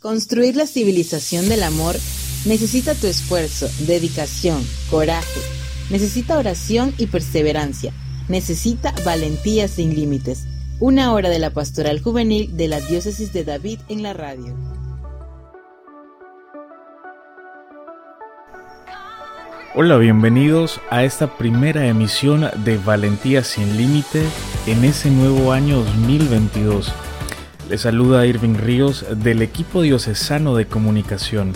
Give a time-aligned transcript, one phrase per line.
[0.00, 1.96] Construir la civilización del amor
[2.44, 5.40] necesita tu esfuerzo, dedicación, coraje,
[5.88, 7.94] necesita oración y perseverancia,
[8.28, 10.44] necesita valentía sin límites.
[10.80, 14.54] Una hora de la pastoral juvenil de la diócesis de David en la radio.
[19.74, 24.22] Hola, bienvenidos a esta primera emisión de Valentía sin Límite
[24.66, 26.92] en ese nuevo año 2022.
[27.68, 31.52] Les saluda Irving Ríos del equipo diocesano de comunicación.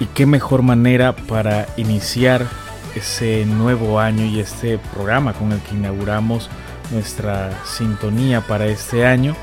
[0.00, 2.46] Y qué mejor manera para iniciar
[2.94, 6.48] ese nuevo año y este programa con el que inauguramos
[6.90, 9.36] nuestra sintonía para este año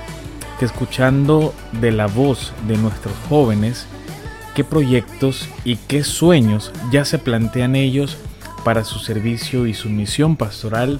[0.57, 3.85] que escuchando de la voz de nuestros jóvenes
[4.55, 8.17] qué proyectos y qué sueños ya se plantean ellos
[8.63, 10.99] para su servicio y su misión pastoral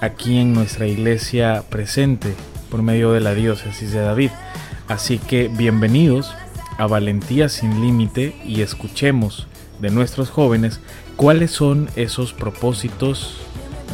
[0.00, 2.34] aquí en nuestra iglesia presente
[2.70, 4.30] por medio de la diócesis de David.
[4.88, 6.34] Así que bienvenidos
[6.78, 9.46] a Valentía sin Límite y escuchemos
[9.80, 10.80] de nuestros jóvenes
[11.16, 13.36] cuáles son esos propósitos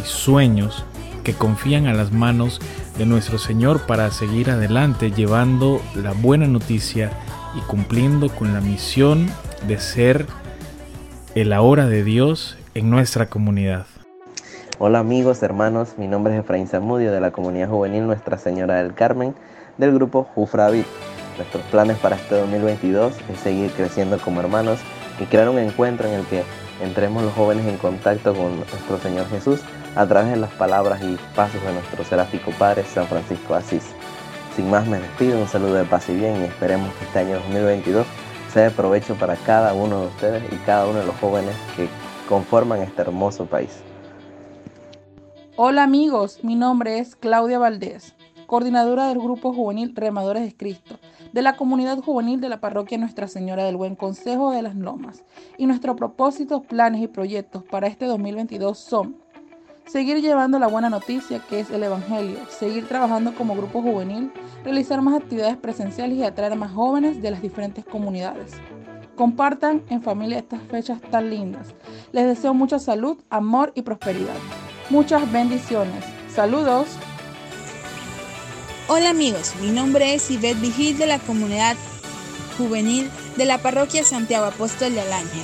[0.03, 0.85] y sueños
[1.25, 2.61] que confían a las manos
[2.99, 7.11] de nuestro Señor para seguir adelante llevando la buena noticia
[7.57, 9.29] y cumpliendo con la misión
[9.67, 10.27] de ser
[11.35, 13.87] el ahora de Dios en nuestra comunidad.
[14.79, 18.93] Hola amigos, hermanos, mi nombre es Efraín Zamudio de la Comunidad Juvenil Nuestra Señora del
[18.93, 19.35] Carmen
[19.79, 20.85] del grupo Jufravid.
[21.39, 24.79] Nuestros planes para este 2022 es seguir creciendo como hermanos
[25.19, 26.43] y crear un encuentro en el que
[26.83, 29.63] entremos los jóvenes en contacto con nuestro Señor Jesús
[29.95, 33.95] a través de las palabras y pasos de nuestro seráfico Padre San Francisco Asís.
[34.55, 37.37] Sin más me despido, un saludo de paz y bien y esperemos que este año
[37.37, 38.07] 2022
[38.53, 41.89] sea de provecho para cada uno de ustedes y cada uno de los jóvenes que
[42.29, 43.83] conforman este hermoso país.
[45.59, 48.15] Hola amigos, mi nombre es Claudia Valdés,
[48.47, 50.99] coordinadora del Grupo Juvenil Remadores de Cristo,
[51.33, 55.25] de la comunidad juvenil de la parroquia Nuestra Señora del Buen Consejo de las Lomas.
[55.57, 59.17] Y nuestros propósitos, planes y proyectos para este 2022 son
[59.87, 64.31] seguir llevando la buena noticia que es el Evangelio, seguir trabajando como grupo juvenil,
[64.63, 68.53] realizar más actividades presenciales y atraer a más jóvenes de las diferentes comunidades.
[69.15, 71.75] Compartan en familia estas fechas tan lindas.
[72.13, 74.37] Les deseo mucha salud, amor y prosperidad.
[74.89, 76.05] Muchas bendiciones.
[76.33, 76.87] Saludos.
[78.87, 81.77] Hola amigos, mi nombre es Ivette Vigil de la comunidad
[82.57, 85.43] juvenil de la parroquia Santiago Apóstol de Alange.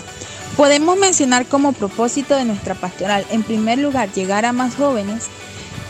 [0.57, 5.27] Podemos mencionar como propósito de nuestra pastoral, en primer lugar, llegar a más jóvenes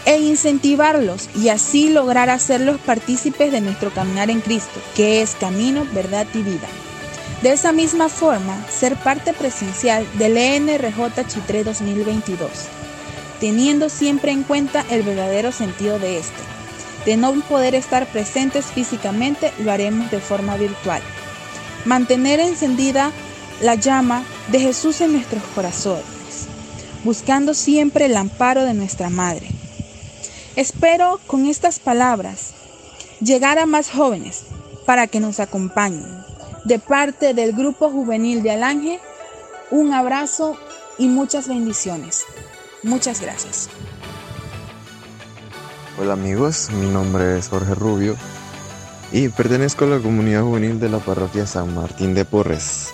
[0.06, 5.86] e incentivarlos y así lograr hacerlos partícipes de nuestro caminar en Cristo, que es camino,
[5.92, 6.68] verdad y vida.
[7.42, 12.48] De esa misma forma, ser parte presencial del ENRJ Chitré 2022
[13.42, 16.40] teniendo siempre en cuenta el verdadero sentido de este.
[17.04, 21.02] De no poder estar presentes físicamente, lo haremos de forma virtual.
[21.84, 23.10] Mantener encendida
[23.60, 26.04] la llama de Jesús en nuestros corazones,
[27.02, 29.48] buscando siempre el amparo de nuestra Madre.
[30.54, 32.52] Espero con estas palabras
[33.20, 34.44] llegar a más jóvenes
[34.86, 36.06] para que nos acompañen.
[36.64, 39.00] De parte del Grupo Juvenil de Alange,
[39.72, 40.56] un abrazo
[40.96, 42.22] y muchas bendiciones.
[42.82, 43.70] Muchas gracias.
[46.00, 48.16] Hola amigos, mi nombre es Jorge Rubio
[49.12, 52.90] y pertenezco a la comunidad juvenil de la parroquia San Martín de Porres.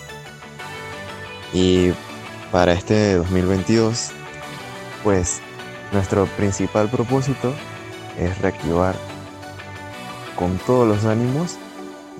[1.54, 1.92] Y
[2.52, 4.10] para este 2022,
[5.04, 5.40] pues
[5.92, 7.54] nuestro principal propósito
[8.18, 8.94] es reactivar
[10.36, 11.56] con todos los ánimos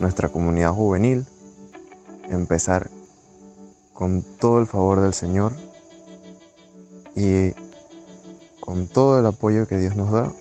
[0.00, 1.26] nuestra comunidad juvenil,
[2.30, 2.88] empezar
[3.92, 5.67] con todo el favor del Señor
[7.18, 7.52] y
[8.60, 10.32] con todo el apoyo que Dios nos da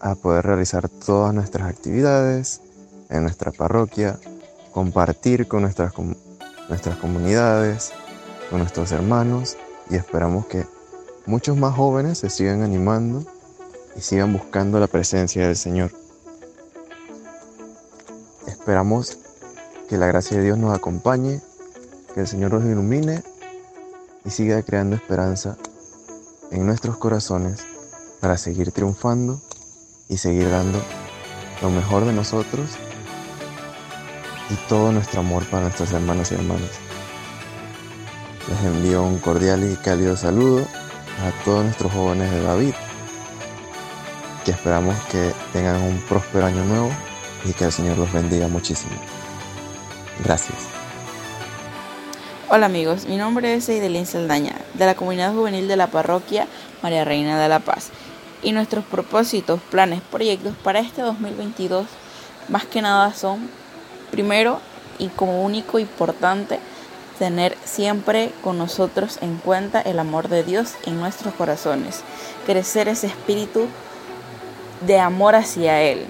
[0.00, 2.60] a poder realizar todas nuestras actividades
[3.08, 4.18] en nuestra parroquia,
[4.72, 5.92] compartir con nuestras,
[6.68, 7.92] nuestras comunidades,
[8.50, 9.56] con nuestros hermanos
[9.88, 10.66] y esperamos que
[11.24, 13.24] muchos más jóvenes se sigan animando
[13.94, 15.92] y sigan buscando la presencia del Señor.
[18.48, 19.18] Esperamos
[19.88, 21.40] que la gracia de Dios nos acompañe,
[22.12, 23.22] que el Señor nos ilumine
[24.24, 25.56] y siga creando esperanza
[26.50, 27.64] en nuestros corazones
[28.20, 29.40] para seguir triunfando
[30.08, 30.80] y seguir dando
[31.62, 32.70] lo mejor de nosotros
[34.50, 36.70] y todo nuestro amor para nuestros hermanos y hermanas.
[38.48, 42.74] Les envío un cordial y cálido saludo a todos nuestros jóvenes de David,
[44.44, 46.90] que esperamos que tengan un próspero año nuevo
[47.44, 48.94] y que el Señor los bendiga muchísimo.
[50.22, 50.85] Gracias.
[52.48, 56.46] Hola amigos, mi nombre es Eidelín Saldaña, de la comunidad juvenil de la parroquia
[56.80, 57.88] María Reina de la Paz.
[58.40, 61.88] Y nuestros propósitos, planes, proyectos para este 2022,
[62.48, 63.50] más que nada son
[64.12, 64.60] Primero
[65.00, 66.60] y como único importante,
[67.18, 72.02] tener siempre con nosotros en cuenta el amor de Dios en nuestros corazones,
[72.46, 73.66] crecer ese espíritu
[74.86, 76.06] de amor hacia Él.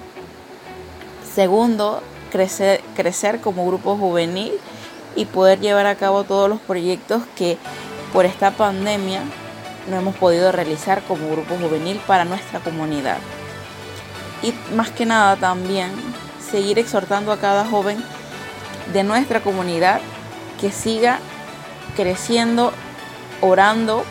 [1.33, 4.53] Segundo, crecer, crecer como grupo juvenil
[5.17, 7.57] y poder llevar a cabo todos los proyectos que
[8.13, 9.23] por esta pandemia
[9.89, 13.17] no hemos podido realizar como grupo juvenil para nuestra comunidad.
[14.43, 15.91] Y más que nada también
[16.51, 18.01] seguir exhortando a cada joven
[18.93, 19.99] de nuestra comunidad
[20.61, 21.19] que siga
[21.95, 22.71] creciendo,
[23.41, 24.03] orando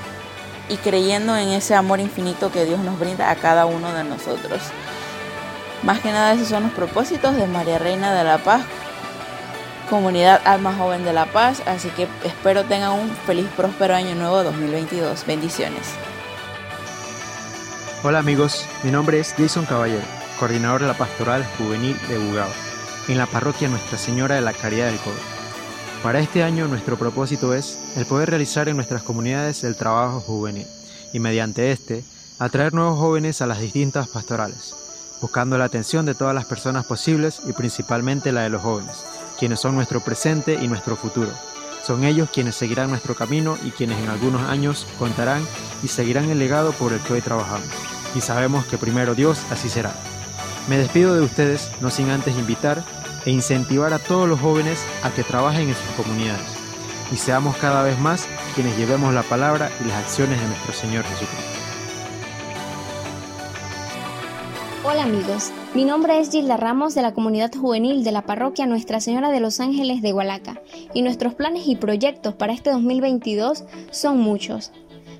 [0.68, 4.60] y creyendo en ese amor infinito que Dios nos brinda a cada uno de nosotros.
[5.84, 8.62] Más que nada esos son los propósitos de María Reina de la Paz,
[9.86, 14.42] comunidad Alma Joven de la Paz, así que espero tengan un feliz próspero año nuevo
[14.42, 15.24] 2022.
[15.26, 15.94] Bendiciones.
[18.02, 20.04] Hola amigos, mi nombre es Jason Caballero,
[20.38, 22.48] coordinador de la Pastoral Juvenil de Bugao,
[23.08, 25.18] en la parroquia Nuestra Señora de la Caridad del Cobre.
[26.02, 30.66] Para este año nuestro propósito es el poder realizar en nuestras comunidades el trabajo juvenil
[31.12, 32.04] y mediante este
[32.38, 34.74] atraer nuevos jóvenes a las distintas pastorales,
[35.20, 39.04] buscando la atención de todas las personas posibles y principalmente la de los jóvenes,
[39.38, 41.30] quienes son nuestro presente y nuestro futuro.
[41.82, 45.46] Son ellos quienes seguirán nuestro camino y quienes en algunos años contarán
[45.82, 47.68] y seguirán el legado por el que hoy trabajamos.
[48.14, 49.94] Y sabemos que primero Dios así será.
[50.68, 52.82] Me despido de ustedes, no sin antes invitar
[53.24, 56.56] e incentivar a todos los jóvenes a que trabajen en sus comunidades
[57.12, 61.04] y seamos cada vez más quienes llevemos la palabra y las acciones de nuestro Señor
[61.04, 61.55] Jesucristo.
[64.88, 69.00] Hola amigos, mi nombre es Gilda Ramos de la comunidad juvenil de la parroquia Nuestra
[69.00, 70.62] Señora de los Ángeles de Hualaca
[70.94, 74.70] y nuestros planes y proyectos para este 2022 son muchos.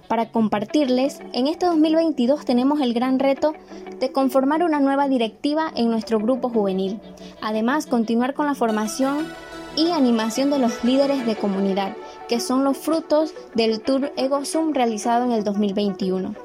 [0.07, 3.55] Para compartirles, en este 2022 tenemos el gran reto
[3.99, 7.01] de conformar una nueva directiva en nuestro grupo juvenil.
[7.43, 9.27] Además, continuar con la formación
[9.75, 11.97] y animación de los líderes de comunidad,
[12.29, 16.37] que son los frutos del Tour Ego Zoom realizado en el 2021.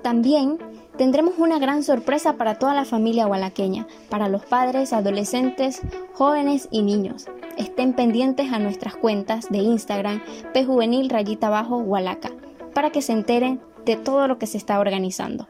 [0.00, 0.56] También
[0.96, 5.82] tendremos una gran sorpresa para toda la familia hualaqueña, para los padres, adolescentes,
[6.14, 7.26] jóvenes y niños.
[7.56, 10.22] Estén pendientes a nuestras cuentas de Instagram,
[10.66, 12.30] Juvenil rayita abajo Hualaca
[12.74, 15.46] para que se enteren de todo lo que se está organizando.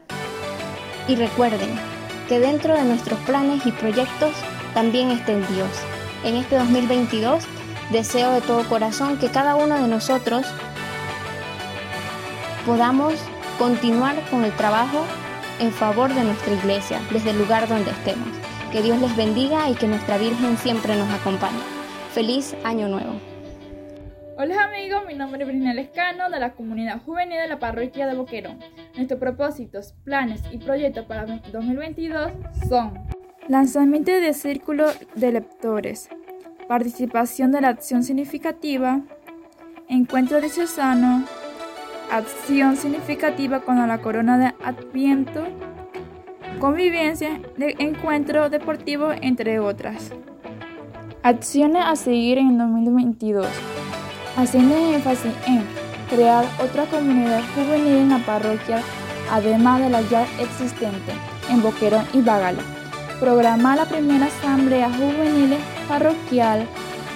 [1.07, 1.69] Y recuerden
[2.27, 4.31] que dentro de nuestros planes y proyectos
[4.73, 5.69] también está el Dios.
[6.23, 7.43] En este 2022
[7.91, 10.45] deseo de todo corazón que cada uno de nosotros
[12.65, 13.13] podamos
[13.57, 15.05] continuar con el trabajo
[15.59, 18.27] en favor de nuestra iglesia desde el lugar donde estemos.
[18.71, 21.59] Que Dios les bendiga y que nuestra Virgen siempre nos acompañe.
[22.13, 23.13] Feliz año nuevo.
[24.37, 28.15] Hola amigos, mi nombre es Brina Lescano de la comunidad juvenil de la parroquia de
[28.15, 28.59] Boquerón.
[28.95, 32.31] Nuestros propósitos, planes y proyectos para 2022
[32.69, 32.93] son
[33.47, 36.09] lanzamiento de círculo de lectores,
[36.67, 39.01] participación de la acción significativa,
[39.87, 41.25] encuentro diocesano,
[42.11, 45.45] acción significativa con la corona de Adviento,
[46.59, 50.11] convivencia de encuentro deportivo, entre otras.
[51.23, 53.47] Acciones a seguir en 2022
[54.37, 55.63] haciendo énfasis en
[56.09, 58.81] crear otra comunidad juvenil en la parroquia,
[59.31, 61.11] además de la ya existente
[61.49, 62.61] en Boquerón y Bagala.
[63.19, 65.57] Programar la primera asamblea juvenil
[65.87, 66.67] parroquial,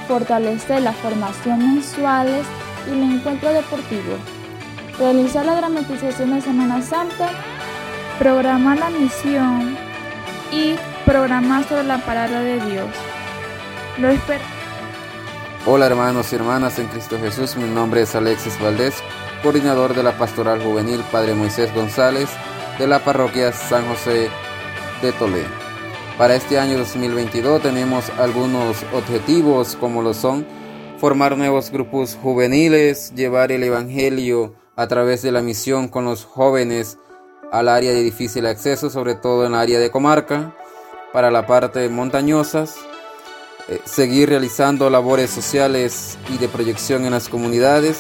[0.08, 2.46] fortalecer las formaciones mensuales
[2.88, 4.18] y el encuentro deportivo.
[5.02, 7.32] Realizar la dramatización de Semana Santa,
[8.20, 9.76] programar la misión
[10.52, 12.88] y programar sobre la palabra de Dios.
[13.98, 14.44] Lo espero.
[15.66, 18.94] Hola hermanos y hermanas en Cristo Jesús, mi nombre es Alexis Valdés,
[19.42, 22.30] coordinador de la Pastoral Juvenil Padre Moisés González
[22.78, 24.30] de la parroquia San José
[25.02, 25.50] de Toledo.
[26.16, 30.46] Para este año 2022 tenemos algunos objetivos como lo son
[31.00, 36.98] formar nuevos grupos juveniles, llevar el Evangelio a través de la misión con los jóvenes
[37.52, 40.56] al área de difícil acceso, sobre todo en el área de comarca,
[41.14, 42.78] para la parte montañosas,
[43.68, 48.00] eh, seguir realizando labores sociales y de proyección en las comunidades,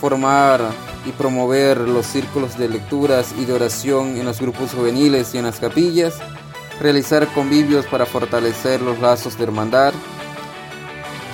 [0.00, 0.62] formar
[1.04, 5.44] y promover los círculos de lecturas y de oración en los grupos juveniles y en
[5.44, 6.14] las capillas,
[6.80, 9.94] realizar convivios para fortalecer los lazos de hermandad,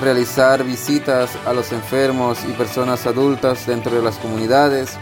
[0.00, 4.96] realizar visitas a los enfermos y personas adultas dentro de las comunidades,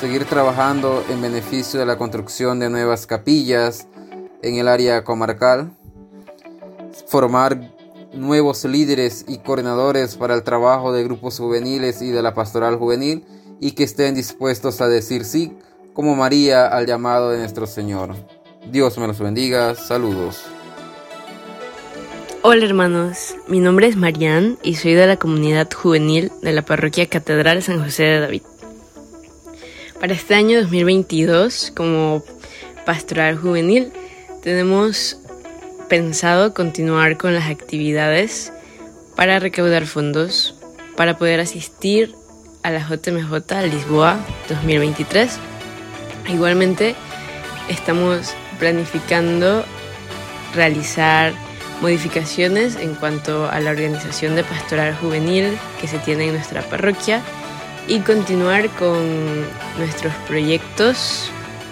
[0.00, 3.86] seguir trabajando en beneficio de la construcción de nuevas capillas
[4.42, 5.72] en el área comarcal,
[7.06, 7.72] formar
[8.12, 13.24] nuevos líderes y coordinadores para el trabajo de grupos juveniles y de la pastoral juvenil
[13.60, 15.56] y que estén dispuestos a decir sí
[15.94, 18.14] como María al llamado de nuestro Señor.
[18.70, 19.74] Dios me los bendiga.
[19.74, 20.51] Saludos.
[22.44, 27.06] Hola hermanos, mi nombre es Marianne y soy de la comunidad juvenil de la parroquia
[27.06, 28.42] Catedral San José de David.
[30.00, 32.24] Para este año 2022, como
[32.84, 33.92] pastoral juvenil,
[34.42, 35.20] tenemos
[35.88, 38.52] pensado continuar con las actividades
[39.14, 40.56] para recaudar fondos
[40.96, 42.12] para poder asistir
[42.64, 43.34] a la JMJ
[43.70, 44.18] Lisboa
[44.48, 45.38] 2023.
[46.28, 46.96] Igualmente,
[47.68, 49.64] estamos planificando
[50.56, 51.32] realizar
[51.82, 57.20] modificaciones en cuanto a la organización de pastoral juvenil que se tiene en nuestra parroquia
[57.88, 59.44] y continuar con
[59.76, 61.28] nuestros proyectos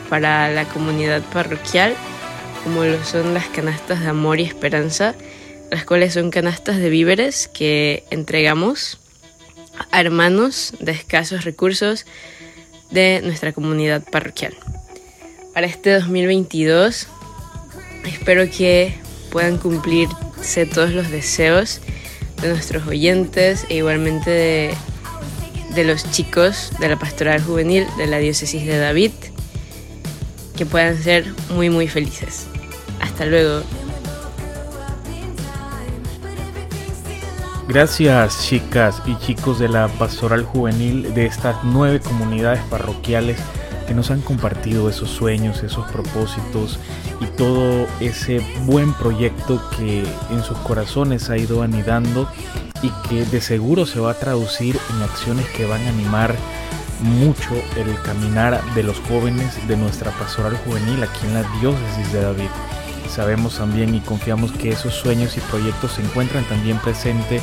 [0.09, 1.95] para la comunidad parroquial,
[2.65, 5.15] como lo son las canastas de amor y esperanza,
[5.71, 8.99] las cuales son canastas de víveres que entregamos
[9.93, 12.05] a hermanos de escasos recursos
[12.91, 14.57] de nuestra comunidad parroquial.
[15.55, 17.07] Para este 2022
[18.05, 18.95] espero que
[19.31, 21.81] puedan cumplirse todos los deseos
[22.43, 24.75] de nuestros oyentes e igualmente de,
[25.75, 29.13] de los chicos de la pastoral juvenil de la diócesis de David,
[30.57, 32.47] que puedan ser muy muy felices.
[33.01, 33.63] Hasta luego.
[37.69, 43.39] Gracias chicas y chicos de la pastoral juvenil de estas nueve comunidades parroquiales
[43.91, 46.79] que nos han compartido esos sueños, esos propósitos
[47.21, 52.31] y todo ese buen proyecto que en sus corazones ha ido anidando
[52.83, 56.37] y que de seguro se va a traducir en acciones que van a animar
[57.01, 62.21] mucho el caminar de los jóvenes de nuestra pastoral juvenil aquí en la diócesis de
[62.21, 62.51] David.
[63.09, 67.43] Sabemos también y confiamos que esos sueños y proyectos se encuentran también presentes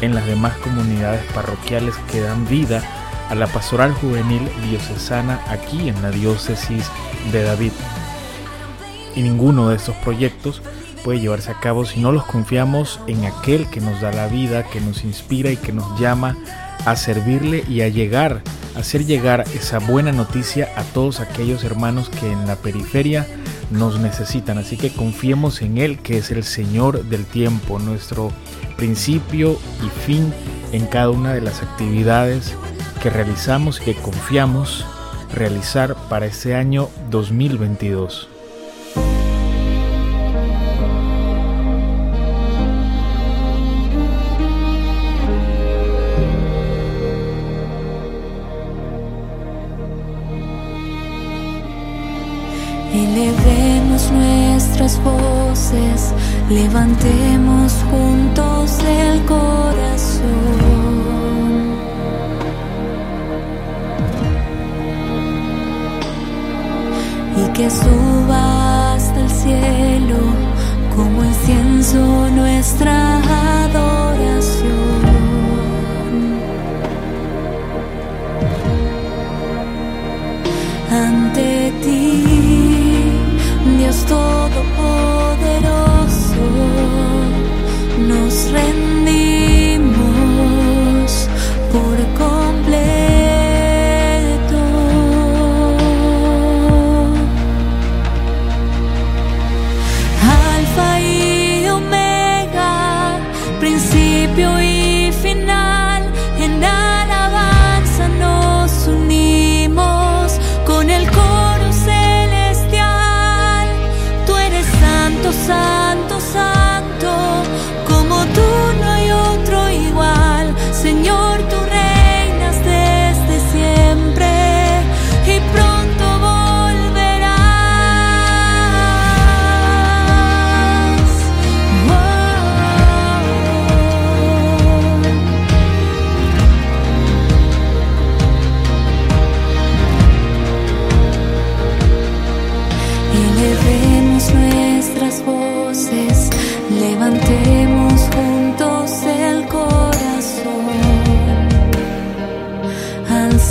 [0.00, 2.84] en las demás comunidades parroquiales que dan vida
[3.28, 6.90] a la pastoral juvenil diocesana aquí en la diócesis
[7.32, 7.72] de David.
[9.14, 10.62] Y ninguno de estos proyectos
[11.04, 14.64] puede llevarse a cabo si no los confiamos en aquel que nos da la vida,
[14.64, 16.36] que nos inspira y que nos llama
[16.84, 18.42] a servirle y a llegar,
[18.76, 23.26] a hacer llegar esa buena noticia a todos aquellos hermanos que en la periferia
[23.70, 24.58] nos necesitan.
[24.58, 28.32] Así que confiemos en Él, que es el Señor del tiempo, nuestro
[28.76, 30.32] principio y fin
[30.72, 32.54] en cada una de las actividades
[32.98, 34.84] que realizamos y que confiamos
[35.32, 38.28] realizar para este año 2022.
[52.92, 56.12] Elevemos nuestras voces,
[56.48, 60.77] levantemos juntos el corazón.
[67.58, 70.18] Que suba hasta el cielo
[70.94, 73.18] como incienso nuestra
[73.64, 73.97] adoración.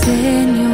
[0.07, 0.66] within.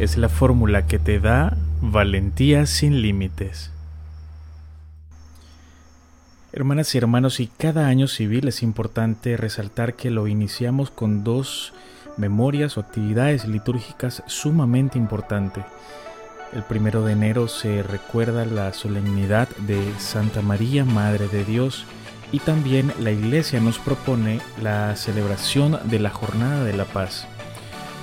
[0.00, 3.70] Es la fórmula que te da valentía sin límites.
[6.54, 11.74] Hermanas y hermanos, y cada año civil es importante resaltar que lo iniciamos con dos
[12.16, 15.64] memorias o actividades litúrgicas sumamente importantes.
[16.54, 21.84] El primero de enero se recuerda la solemnidad de Santa María, Madre de Dios,
[22.32, 27.28] y también la Iglesia nos propone la celebración de la Jornada de la Paz.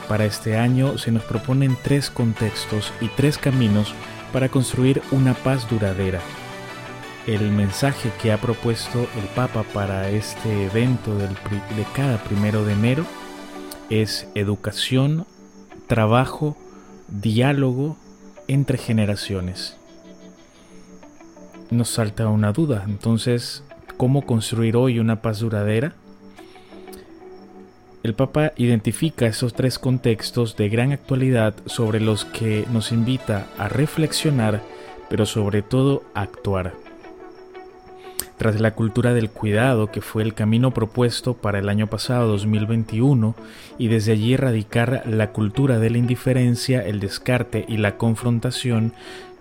[0.07, 3.93] Para este año se nos proponen tres contextos y tres caminos
[4.31, 6.21] para construir una paz duradera.
[7.25, 12.73] El mensaje que ha propuesto el Papa para este evento del de cada primero de
[12.73, 13.05] enero
[13.89, 15.25] es educación,
[15.87, 16.55] trabajo,
[17.09, 17.97] diálogo
[18.47, 19.75] entre generaciones.
[21.69, 23.63] Nos salta una duda, entonces,
[23.97, 25.95] ¿cómo construir hoy una paz duradera?
[28.07, 33.67] El Papa identifica esos tres contextos de gran actualidad sobre los que nos invita a
[33.67, 34.61] reflexionar,
[35.09, 36.71] pero sobre todo a actuar.
[38.37, 43.35] Tras la cultura del cuidado, que fue el camino propuesto para el año pasado 2021,
[43.77, 48.93] y desde allí erradicar la cultura de la indiferencia, el descarte y la confrontación,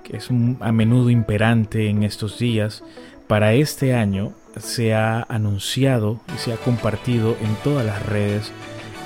[0.02, 2.82] que es a menudo imperante en estos días,
[3.28, 8.52] para este año se ha anunciado y se ha compartido en todas las redes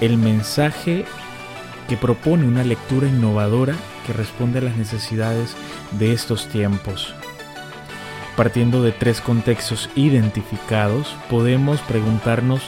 [0.00, 1.04] el mensaje
[1.88, 3.74] que propone una lectura innovadora
[4.06, 5.56] que responde a las necesidades
[5.98, 7.14] de estos tiempos.
[8.36, 12.62] Partiendo de tres contextos identificados, podemos preguntarnos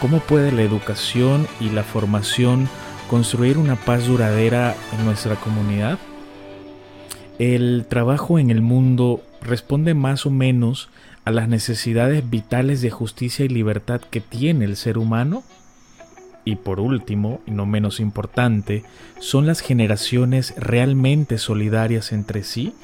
[0.00, 2.68] cómo puede la educación y la formación
[3.08, 5.98] construir una paz duradera en nuestra comunidad.
[7.38, 10.88] El trabajo en el mundo responde más o menos
[11.26, 15.42] a las necesidades vitales de justicia y libertad que tiene el ser humano.
[16.44, 18.84] Y por último, y no menos importante,
[19.18, 22.74] son las generaciones realmente solidarias entre sí,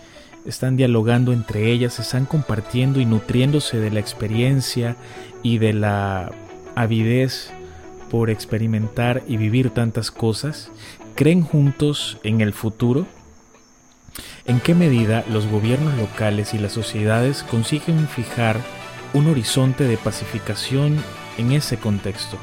[0.44, 4.96] están dialogando entre ellas, están compartiendo y nutriéndose de la experiencia
[5.44, 6.32] y de la
[6.74, 7.52] avidez
[8.10, 10.72] por experimentar y vivir tantas cosas,
[11.14, 13.06] creen juntos en el futuro.
[14.44, 18.56] ¿En qué medida los gobiernos locales y las sociedades consiguen fijar
[19.12, 21.02] un horizonte de pacificación
[21.38, 22.38] en ese contexto?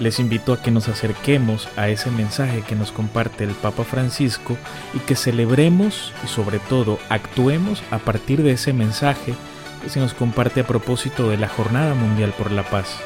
[0.00, 4.56] Les invito a que nos acerquemos a ese mensaje que nos comparte el Papa Francisco
[4.94, 9.34] y que celebremos y sobre todo actuemos a partir de ese mensaje
[9.82, 12.96] que se nos comparte a propósito de la Jornada Mundial por la Paz.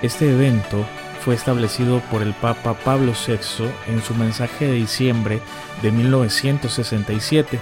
[0.00, 0.86] Este evento
[1.20, 5.40] fue establecido por el Papa Pablo VI en su mensaje de diciembre
[5.82, 7.60] de 1967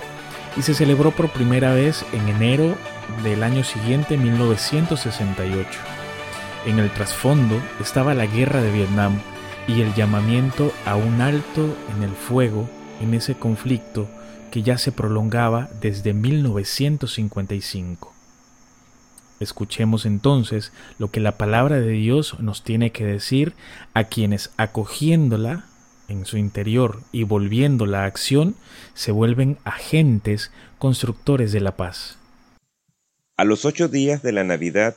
[0.56, 2.76] y se celebró por primera vez en enero
[3.22, 5.68] del año siguiente, 1968.
[6.66, 9.18] En el trasfondo estaba la guerra de Vietnam
[9.68, 12.68] y el llamamiento a un alto en el fuego
[13.00, 14.08] en ese conflicto
[14.50, 18.15] que ya se prolongaba desde 1955.
[19.38, 23.52] Escuchemos entonces lo que la palabra de Dios nos tiene que decir
[23.92, 25.64] a quienes acogiéndola
[26.08, 28.54] en su interior y volviéndola a acción
[28.94, 32.18] se vuelven agentes constructores de la paz.
[33.36, 34.96] A los ocho días de la Navidad,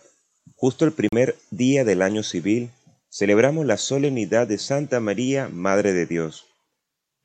[0.55, 2.69] justo el primer día del año civil,
[3.09, 6.45] celebramos la solemnidad de Santa María, Madre de Dios.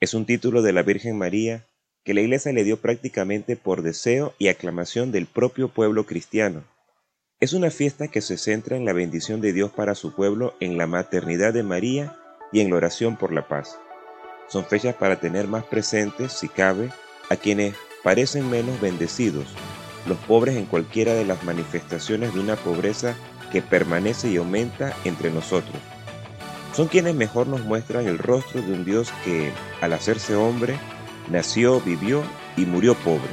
[0.00, 1.66] Es un título de la Virgen María
[2.04, 6.64] que la Iglesia le dio prácticamente por deseo y aclamación del propio pueblo cristiano.
[7.40, 10.78] Es una fiesta que se centra en la bendición de Dios para su pueblo, en
[10.78, 12.16] la maternidad de María
[12.52, 13.76] y en la oración por la paz.
[14.48, 16.90] Son fechas para tener más presentes, si cabe,
[17.28, 19.46] a quienes parecen menos bendecidos,
[20.06, 23.16] los pobres en cualquiera de las manifestaciones de una pobreza
[23.50, 25.76] que permanece y aumenta entre nosotros.
[26.72, 30.76] Son quienes mejor nos muestran el rostro de un Dios que, al hacerse hombre,
[31.28, 32.22] nació, vivió
[32.56, 33.30] y murió pobre.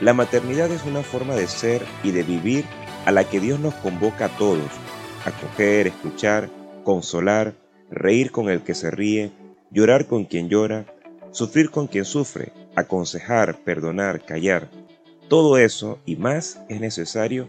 [0.00, 2.64] La maternidad es una forma de ser y de vivir
[3.06, 4.70] a la que Dios nos convoca a todos,
[5.24, 6.50] acoger, escuchar,
[6.84, 7.54] consolar,
[7.90, 9.30] reír con el que se ríe,
[9.70, 10.86] llorar con quien llora,
[11.30, 14.68] sufrir con quien sufre, aconsejar, perdonar, callar.
[15.28, 17.48] Todo eso y más es necesario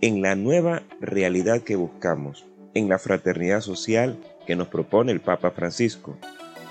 [0.00, 5.50] en la nueva realidad que buscamos, en la fraternidad social que nos propone el Papa
[5.50, 6.16] Francisco.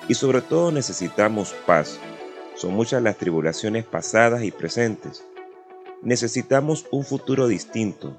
[0.07, 1.99] Y sobre todo necesitamos paz.
[2.55, 5.25] Son muchas las tribulaciones pasadas y presentes.
[6.01, 8.15] Necesitamos un futuro distinto.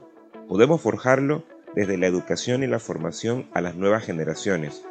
[0.49, 4.85] Podemos forjarlo desde la educación y la formación a las nuevas generaciones,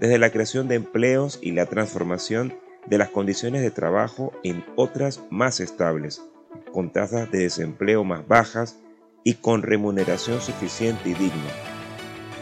[0.00, 2.54] desde la creación de empleos y la transformación
[2.86, 6.22] de las condiciones de trabajo en otras más estables,
[6.72, 8.78] con tasas de desempleo más bajas
[9.22, 11.50] y con remuneración suficiente y digna.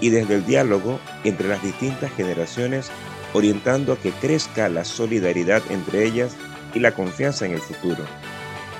[0.01, 2.89] Y desde el diálogo entre las distintas generaciones,
[3.35, 6.37] orientando a que crezca la solidaridad entre ellas
[6.73, 8.05] y la confianza en el futuro.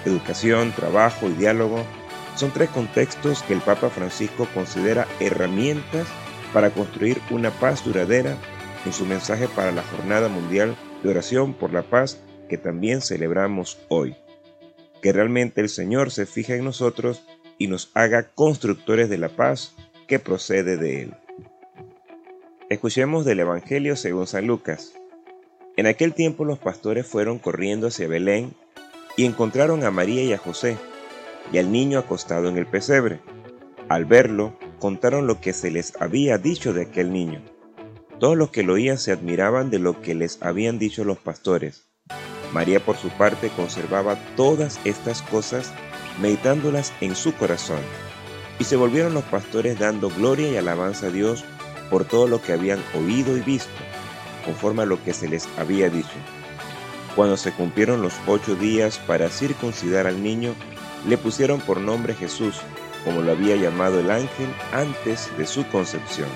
[0.05, 1.85] Educación, trabajo y diálogo
[2.37, 6.07] son tres contextos que el Papa Francisco considera herramientas
[6.53, 8.37] para construir una paz duradera
[8.85, 13.79] en su mensaje para la Jornada Mundial de Oración por la Paz que también celebramos
[13.89, 14.17] hoy.
[15.03, 17.23] Que realmente el Señor se fije en nosotros
[17.59, 19.75] y nos haga constructores de la paz
[20.09, 21.15] que procede de Él.
[22.69, 24.95] Escuchemos del Evangelio según San Lucas.
[25.77, 28.55] En aquel tiempo los pastores fueron corriendo hacia Belén
[29.17, 30.77] y encontraron a María y a José
[31.53, 33.21] y al niño acostado en el pesebre.
[33.89, 37.43] Al verlo, contaron lo que se les había dicho de aquel niño.
[38.19, 41.87] Todos los que lo oían se admiraban de lo que les habían dicho los pastores.
[42.53, 45.73] María por su parte conservaba todas estas cosas,
[46.21, 47.81] meditándolas en su corazón.
[48.59, 51.45] Y se volvieron los pastores dando gloria y alabanza a Dios
[51.91, 53.71] por todo lo que habían oído y visto,
[54.45, 56.09] conforme a lo que se les había dicho.
[57.17, 60.55] Cuando se cumplieron los ocho días para circuncidar al niño,
[61.07, 62.57] le pusieron por nombre Jesús,
[63.05, 66.29] como lo había llamado el ángel antes de su concepción.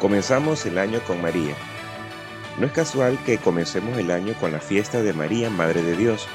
[0.00, 1.54] Comenzamos el año con María.
[2.58, 6.26] No es casual que comencemos el año con la fiesta de María, Madre de Dios.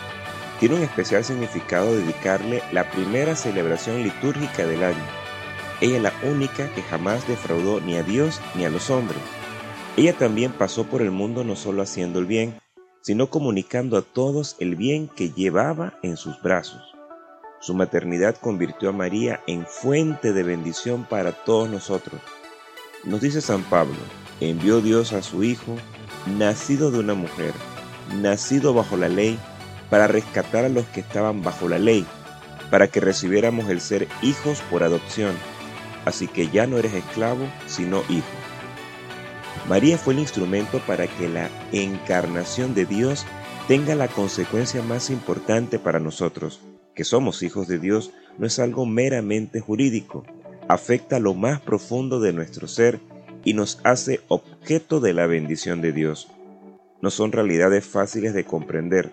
[0.59, 5.05] Tiene un especial significado dedicarle la primera celebración litúrgica del año.
[5.81, 9.21] Ella es la única que jamás defraudó ni a Dios ni a los hombres.
[9.95, 12.59] Ella también pasó por el mundo no solo haciendo el bien,
[13.01, 16.81] sino comunicando a todos el bien que llevaba en sus brazos.
[17.61, 22.21] Su maternidad convirtió a María en fuente de bendición para todos nosotros.
[23.03, 23.97] Nos dice San Pablo,
[24.39, 25.75] envió Dios a su Hijo,
[26.37, 27.53] nacido de una mujer,
[28.21, 29.37] nacido bajo la ley,
[29.89, 32.05] para rescatar a los que estaban bajo la ley,
[32.69, 35.35] para que recibiéramos el ser hijos por adopción.
[36.05, 38.27] Así que ya no eres esclavo, sino hijo.
[39.67, 43.25] María fue el instrumento para que la encarnación de Dios
[43.67, 46.61] tenga la consecuencia más importante para nosotros,
[46.95, 50.25] que somos hijos de Dios, no es algo meramente jurídico,
[50.67, 52.99] afecta lo más profundo de nuestro ser
[53.43, 56.29] y nos hace objeto de la bendición de Dios.
[57.01, 59.11] No son realidades fáciles de comprender.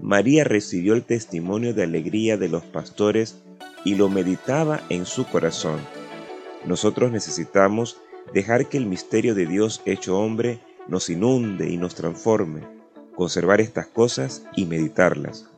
[0.00, 3.38] María recibió el testimonio de alegría de los pastores
[3.84, 5.80] y lo meditaba en su corazón.
[6.66, 7.98] Nosotros necesitamos
[8.32, 12.62] dejar que el misterio de Dios hecho hombre nos inunde y nos transforme,
[13.14, 15.48] conservar estas cosas y meditarlas.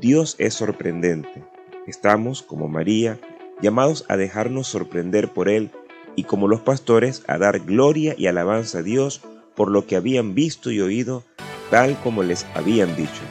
[0.00, 1.44] Dios es sorprendente.
[1.86, 3.18] Estamos, como María,
[3.60, 5.70] llamados a dejarnos sorprender por Él
[6.16, 9.20] y como los pastores a dar gloria y alabanza a Dios
[9.54, 11.22] por lo que habían visto y oído,
[11.70, 13.22] tal como les habían dicho.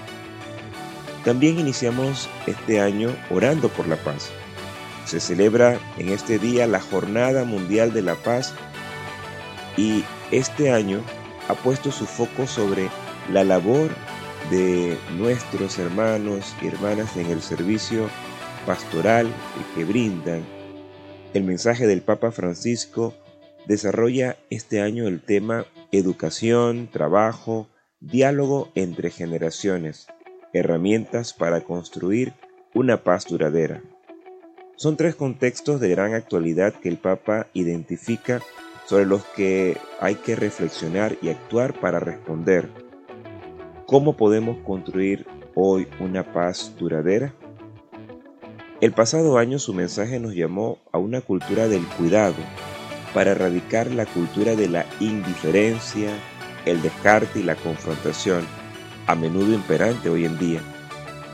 [1.24, 4.32] También iniciamos este año orando por la paz.
[5.06, 8.54] Se celebra en este día la Jornada Mundial de la Paz
[9.78, 11.02] y este año
[11.48, 12.90] ha puesto su foco sobre
[13.32, 13.90] la labor
[14.50, 18.10] de nuestros hermanos y hermanas en el servicio
[18.66, 19.28] pastoral
[19.76, 20.44] que brindan.
[21.34, 23.14] El mensaje del Papa Francisco
[23.66, 27.68] desarrolla este año el tema educación, trabajo,
[28.00, 30.08] diálogo entre generaciones,
[30.54, 32.34] herramientas para construir
[32.74, 33.82] una paz duradera.
[34.84, 38.42] Son tres contextos de gran actualidad que el Papa identifica
[38.86, 42.68] sobre los que hay que reflexionar y actuar para responder.
[43.86, 47.34] ¿Cómo podemos construir hoy una paz duradera?
[48.82, 52.36] El pasado año su mensaje nos llamó a una cultura del cuidado
[53.14, 56.10] para erradicar la cultura de la indiferencia,
[56.66, 58.46] el descarte y la confrontación,
[59.08, 60.60] a menudo imperante hoy en día.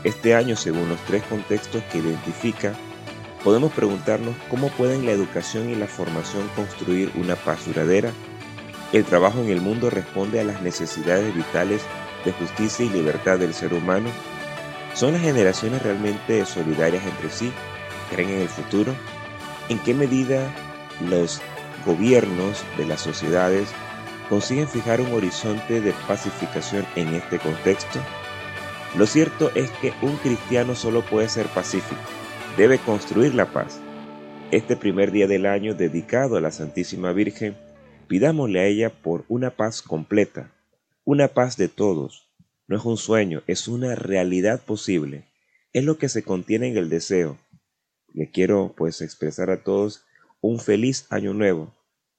[0.04, 2.76] Este año, según los tres contextos que identifica,
[3.44, 8.12] podemos preguntarnos cómo pueden la educación y la formación construir una paz duradera.
[8.92, 11.82] El trabajo en el mundo responde a las necesidades vitales
[12.26, 14.10] de justicia y libertad del ser humano.
[14.94, 17.52] ¿Son las generaciones realmente solidarias entre sí?
[18.12, 18.94] ¿Creen en el futuro?
[19.70, 20.52] ¿En qué medida
[21.08, 21.42] los
[21.86, 23.70] gobiernos de las sociedades
[24.28, 28.00] consiguen fijar un horizonte de pacificación en este contexto?
[28.98, 32.19] Lo cierto es que un cristiano solo puede ser pacífico
[32.60, 33.80] debe construir la paz.
[34.52, 37.56] Este primer día del año dedicado a la Santísima Virgen,
[38.10, 40.52] pidámosle a ella por una paz completa,
[41.06, 42.30] una paz de todos.
[42.68, 45.24] No es un sueño, es una realidad posible.
[45.72, 47.38] Es lo que se contiene en el deseo.
[48.14, 50.04] Le quiero pues expresar a todos
[50.42, 51.74] un feliz año nuevo,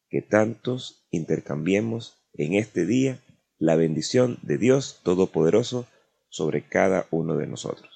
[0.09, 3.21] que tantos intercambiemos en este día
[3.59, 5.87] la bendición de Dios Todopoderoso
[6.31, 7.90] sobre cada uno de nosotros.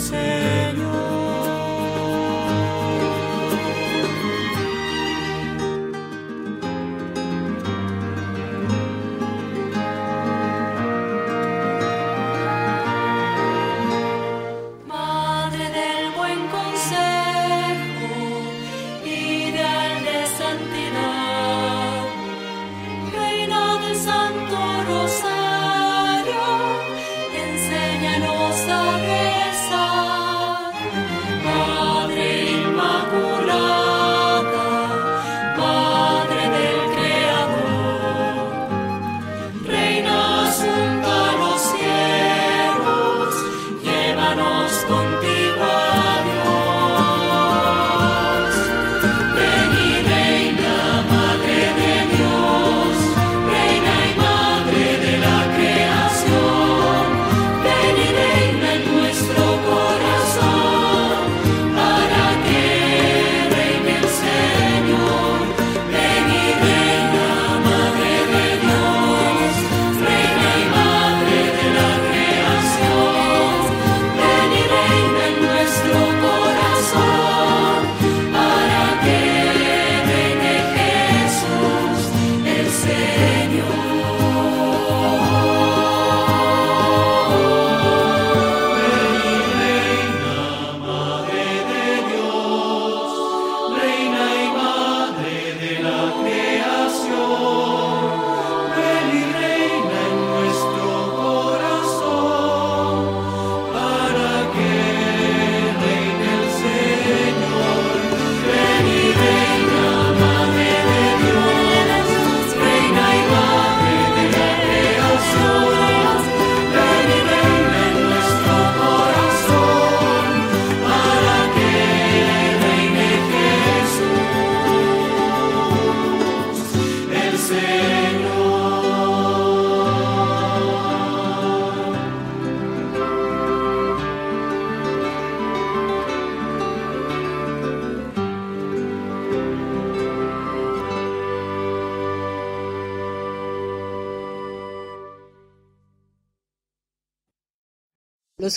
[0.00, 0.29] say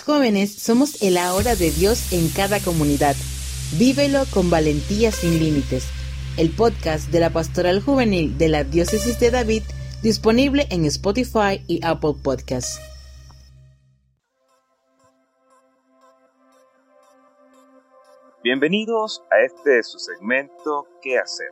[0.04, 3.16] jóvenes somos el ahora de Dios en cada comunidad.
[3.78, 5.86] Vívelo con valentía sin límites.
[6.38, 9.64] El podcast de la Pastoral Juvenil de la Diócesis de David,
[10.02, 12.80] disponible en Spotify y Apple Podcasts.
[18.44, 21.50] Bienvenidos a este su segmento ¿Qué hacer?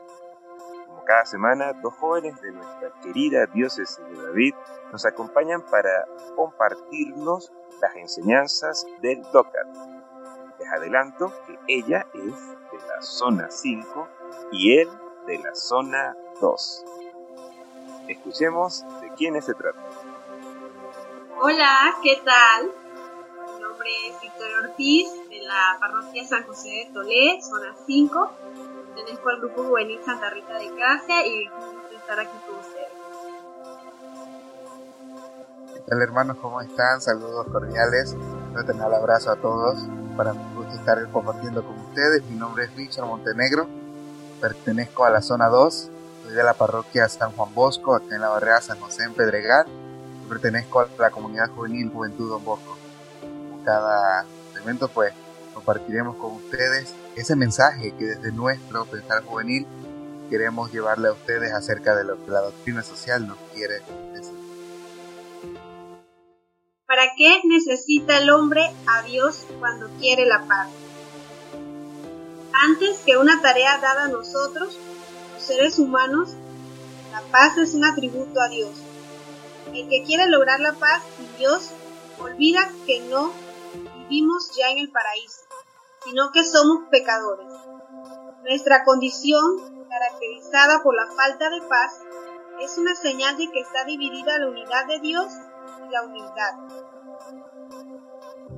[1.02, 4.54] Como cada semana, dos jóvenes de nuestra querida diócesis de David
[4.92, 9.68] nos acompañan para compartirnos las enseñanzas del DOCAT.
[10.60, 14.08] Les adelanto que ella es de la zona 5
[14.52, 14.90] y él
[15.26, 16.86] de la zona 2.
[18.08, 19.80] Escuchemos de quiénes se trata.
[21.42, 22.72] Hola, ¿qué tal?
[23.56, 28.32] Mi nombre es Victoria Ortiz de la parroquia San José de Tolé, zona 5.
[28.94, 32.90] Pertenezco al grupo juvenil Santa Rita de Gracia y gusto estar aquí con ustedes.
[35.90, 36.38] Hola hermanos?
[36.42, 37.00] ¿Cómo están?
[37.00, 38.14] Saludos cordiales.
[38.14, 39.80] Un abrazo a todos.
[40.18, 42.22] Para mí gusto estar compartiendo con ustedes.
[42.26, 43.66] Mi nombre es Richard Montenegro.
[44.42, 45.90] Pertenezco a la zona 2.
[46.24, 49.68] Soy de la parroquia San Juan Bosco, aquí en la barrera San José en Pedregal.
[50.28, 52.78] Pertenezco a la comunidad juvenil Juventud Don Bosco.
[53.64, 54.26] Cada
[54.62, 55.14] evento pues
[55.54, 59.66] compartiremos con ustedes ese mensaje que desde nuestro pensar juvenil
[60.30, 63.82] queremos llevarle a ustedes acerca de lo que la doctrina social nos quiere
[64.14, 64.36] decir.
[66.86, 70.70] ¿Para qué necesita el hombre a Dios cuando quiere la paz?
[72.54, 74.78] Antes que una tarea dada a nosotros,
[75.34, 76.36] los seres humanos,
[77.12, 78.72] la paz es un atributo a Dios.
[79.74, 81.72] El que quiere lograr la paz sin Dios
[82.20, 83.32] olvida que no
[84.12, 85.46] vivimos ya en el paraíso,
[86.04, 87.48] sino que somos pecadores.
[88.44, 92.02] Nuestra condición, caracterizada por la falta de paz,
[92.60, 95.32] es una señal de que está dividida la unidad de Dios
[95.90, 96.54] la humildad.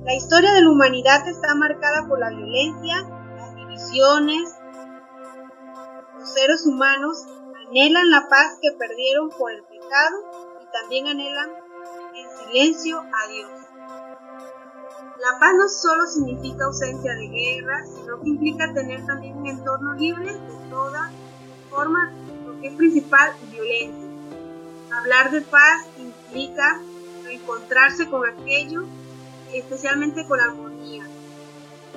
[0.04, 3.02] La historia de la humanidad está marcada por la violencia,
[3.36, 4.56] las divisiones.
[6.18, 7.26] Los seres humanos
[7.68, 11.50] anhelan la paz que perdieron por el pecado y también anhelan
[12.14, 13.63] en silencio a Dios.
[15.20, 19.94] La paz no solo significa ausencia de guerra, sino que implica tener también un entorno
[19.94, 21.10] libre de toda
[21.70, 22.12] forma,
[22.46, 24.08] lo que es principal, violencia.
[24.92, 26.80] Hablar de paz implica
[27.30, 28.84] encontrarse con aquello,
[29.52, 31.04] especialmente con la armonía.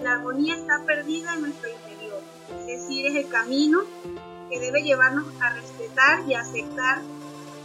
[0.04, 2.22] La armonía está perdida en nuestro interior,
[2.60, 3.82] es decir, es el camino
[4.50, 7.02] que debe llevarnos a respetar y aceptar,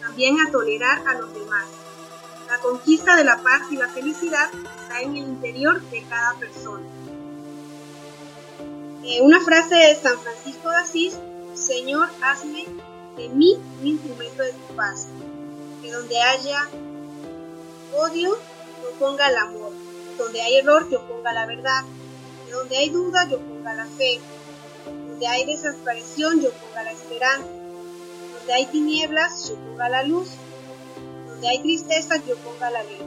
[0.01, 1.82] también a tolerar a los demás.
[2.49, 6.87] La conquista de la paz y la felicidad está en el interior de cada persona.
[9.05, 11.19] Eh, una frase de San Francisco de Asís,
[11.55, 12.67] Señor, hazme
[13.17, 15.09] de mí un instrumento de tu paz,
[15.83, 16.69] que donde haya
[17.95, 18.39] odio,
[18.83, 19.73] yo ponga el amor.
[20.19, 21.85] Donde hay error, yo ponga la verdad.
[22.51, 24.21] Donde hay duda, yo ponga la fe.
[24.85, 27.49] Donde hay desaparición, yo ponga la esperanza.
[28.39, 30.29] Donde hay tinieblas, yo ponga la luz.
[31.43, 33.05] Donde hay tristeza, yo ponga la alegría.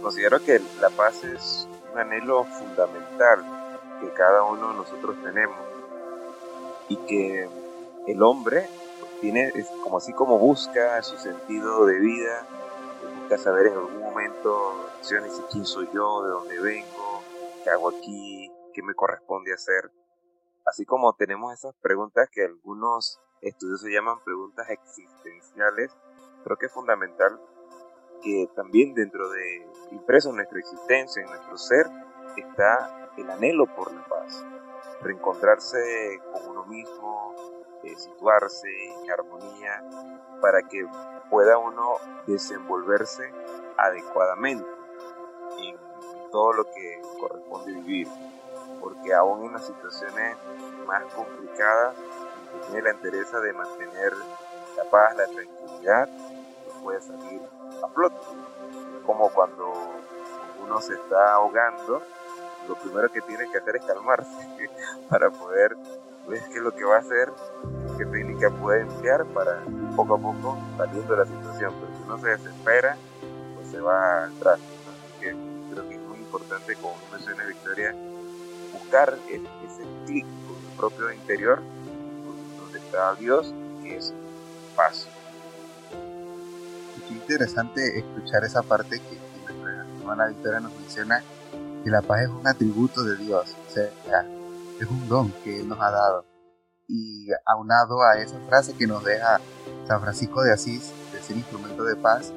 [0.00, 3.44] Considero que la paz es un anhelo fundamental
[4.00, 5.58] que cada uno de nosotros tenemos
[6.88, 7.48] y que
[8.06, 8.68] el hombre
[9.20, 9.52] tiene,
[9.82, 12.46] como así como busca su sentido de vida,
[13.22, 14.92] busca saber en algún momento,
[15.50, 17.24] quién soy yo, de dónde vengo,
[17.64, 19.90] qué hago aquí, qué me corresponde hacer.
[20.64, 25.96] Así como tenemos esas preguntas que algunos estudios se llaman preguntas existenciales,
[26.44, 27.40] creo que es fundamental
[28.22, 31.86] que también dentro de, impreso en nuestra existencia, en nuestro ser,
[32.36, 34.44] está el anhelo por la paz.
[35.02, 37.34] Reencontrarse con uno mismo,
[37.84, 39.84] eh, situarse en armonía
[40.40, 40.86] para que
[41.30, 43.32] pueda uno desenvolverse
[43.76, 44.68] adecuadamente
[45.58, 45.76] en
[46.30, 48.08] todo lo que corresponde vivir.
[48.80, 50.36] Porque aún en las situaciones
[50.86, 51.96] más complicadas,
[52.66, 54.12] tiene la interés de mantener
[54.76, 56.08] la paz, la tranquilidad,
[56.64, 57.40] pues puede salir
[57.82, 58.16] a flote.
[59.04, 59.72] Como cuando
[60.62, 62.02] uno se está ahogando,
[62.68, 64.70] lo primero que tiene que hacer es calmarse
[65.08, 65.76] para poder
[66.28, 67.32] ver qué es lo que va a hacer,
[67.96, 69.62] qué técnica puede emplear para
[69.96, 71.74] poco a poco saliendo de la situación.
[71.80, 72.96] Pero si uno se desespera,
[73.56, 74.60] pues se va atrás.
[74.60, 75.36] Así que
[75.72, 77.94] creo que es muy importante, como menciona Victoria,
[78.72, 81.62] buscar ese clic con el propio interior,
[82.88, 84.12] está Dios, que es
[84.74, 85.06] paz.
[87.06, 91.22] Qué interesante escuchar esa parte que, que nuestra hermana Victoria nos menciona,
[91.84, 93.90] que la paz es un atributo de Dios, o sea,
[94.80, 96.24] es un don que Él nos ha dado.
[96.86, 99.40] Y aunado a esa frase que nos deja
[99.86, 102.32] San Francisco de Asís, de ser instrumento de paz,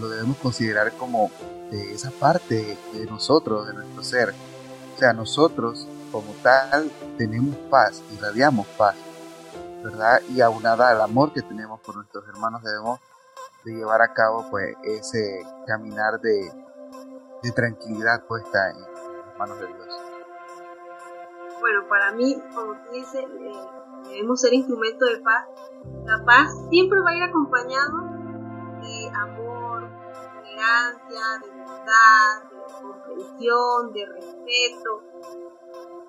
[0.00, 1.30] lo debemos considerar como
[1.70, 4.34] de esa parte de nosotros, de nuestro ser.
[4.94, 8.94] O sea, nosotros como tal tenemos paz, irradiamos paz,
[10.28, 13.00] Y aunada al amor que tenemos por nuestros hermanos debemos
[13.64, 16.52] de llevar a cabo pues ese caminar de,
[17.42, 19.88] de tranquilidad puesta en las manos de Dios.
[21.60, 23.52] Bueno, para mí, como tú dices, eh,
[24.08, 25.46] debemos ser instrumento de paz.
[26.04, 27.98] La paz siempre va a ir acompañado
[28.82, 35.02] de amor, de tolerancia, de bondad, de comprensión, de respeto.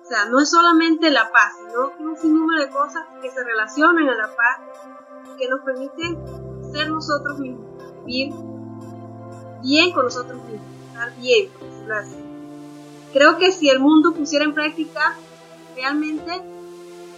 [0.08, 4.08] O sea, no es solamente la paz, sino un sinnúmero de cosas que se relacionan
[4.08, 4.58] a la paz,
[5.36, 6.16] que nos permiten
[6.72, 7.66] ser nosotros mismos,
[8.06, 8.32] vivir
[9.60, 11.50] bien con nosotros mismos, estar bien,
[11.92, 12.16] así.
[13.12, 15.14] Creo que si el mundo pusiera en práctica
[15.76, 16.42] realmente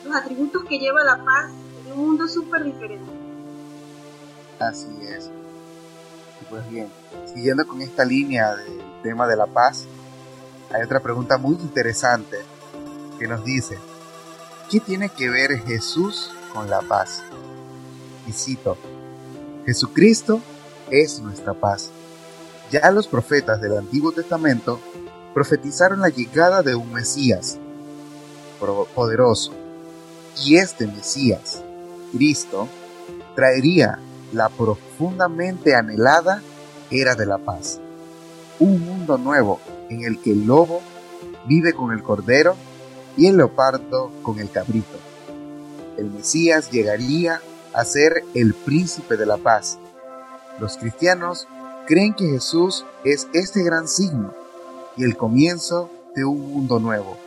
[0.05, 1.53] los atributos que lleva la paz
[1.86, 3.12] en un mundo súper diferente.
[4.59, 5.30] Así es.
[6.49, 6.91] Pues bien,
[7.32, 9.86] siguiendo con esta línea del tema de la paz,
[10.74, 12.38] hay otra pregunta muy interesante
[13.20, 13.78] que nos dice,
[14.70, 17.22] ¿qué tiene que ver Jesús con la paz?
[18.26, 18.78] Y cito,
[19.66, 20.40] Jesucristo
[20.90, 21.90] es nuestra paz.
[22.72, 24.80] Ya los profetas del Antiguo Testamento
[25.34, 27.58] profetizaron la llegada de un Mesías
[28.94, 29.52] poderoso,
[30.42, 31.62] y este Mesías,
[32.12, 32.68] Cristo,
[33.34, 33.98] traería
[34.32, 36.42] la profundamente anhelada
[36.90, 37.80] era de la paz.
[38.58, 40.80] Un mundo nuevo en el que el lobo
[41.46, 42.54] vive con el cordero
[43.20, 44.98] y el leopardo con el cabrito.
[45.98, 47.42] El Mesías llegaría
[47.74, 49.78] a ser el príncipe de la paz.
[50.58, 51.46] Los cristianos
[51.86, 54.32] creen que Jesús es este gran signo
[54.96, 57.18] y el comienzo de un mundo nuevo.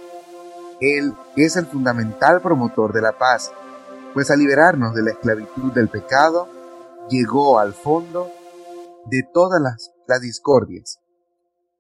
[0.81, 3.51] Él es el fundamental promotor de la paz,
[4.15, 6.49] pues al liberarnos de la esclavitud del pecado,
[7.07, 8.31] llegó al fondo
[9.05, 10.99] de todas las, las discordias.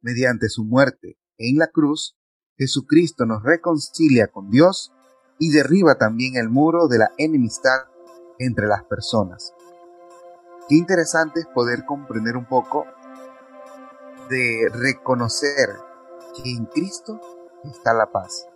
[0.01, 2.15] Mediante su muerte en la cruz,
[2.57, 4.93] Jesucristo nos reconcilia con Dios
[5.39, 7.87] y derriba también el muro de la enemistad
[8.37, 9.53] entre las personas.
[10.69, 12.85] Qué interesante es poder comprender un poco
[14.29, 15.69] de reconocer
[16.35, 17.19] que en Cristo
[17.63, 18.47] está la paz.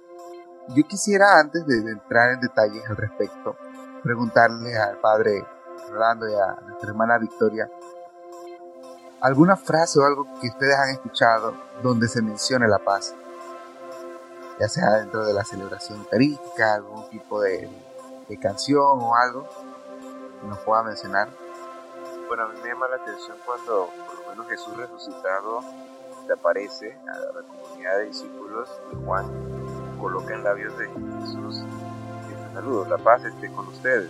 [0.76, 3.56] Yo quisiera, antes de, entrar en detalles al respecto,
[4.04, 5.46] preguntarle al padre
[5.90, 7.70] Rolando y a nuestra hermana Victoria,
[9.22, 13.16] alguna frase o algo que ustedes han escuchado donde se mencione la paz,
[14.60, 17.70] ya sea dentro de la celebración eucarística, algún tipo de,
[18.28, 19.48] de canción o algo
[20.42, 21.30] que nos pueda mencionar.
[22.28, 25.62] Bueno, a mí me llama la atención cuando por lo menos Jesús resucitado
[26.34, 29.26] aparece a la comunidad de discípulos de Juan
[30.00, 31.64] coloca en labios de Jesús
[32.30, 34.10] este saludo, la paz esté con ustedes.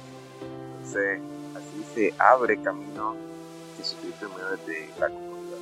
[0.77, 1.21] Entonces,
[1.55, 3.15] así se abre camino
[3.77, 5.57] Jesucristo en medio de la comunidad.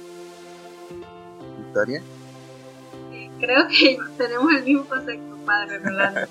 [1.57, 2.01] Victoria.
[3.39, 6.21] Creo que tenemos el mismo concepto, Padre Rolando.